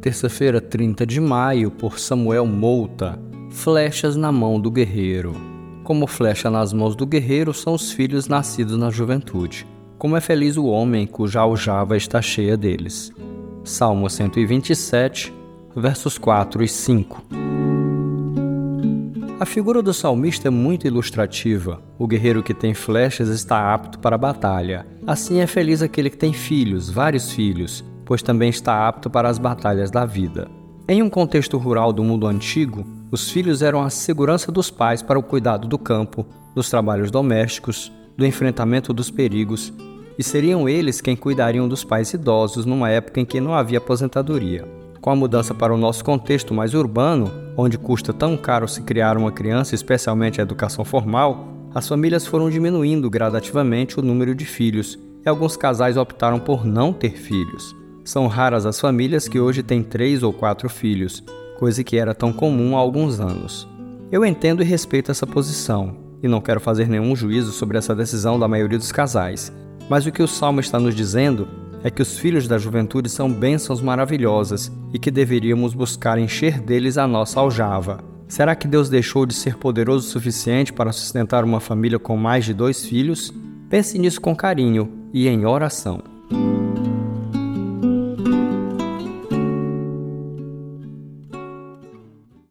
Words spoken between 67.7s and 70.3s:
essa decisão da maioria dos casais, mas o que o